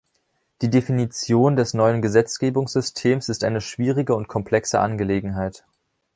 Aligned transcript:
Die 0.63 0.69
Definition 0.71 1.55
des 1.55 1.75
neuen 1.75 2.01
Gesetzgebungssystems 2.01 3.29
ist 3.29 3.43
eine 3.43 3.61
schwierige 3.61 4.15
und 4.15 4.27
komplexe 4.27 4.79
Angelegenheit. 4.79 5.63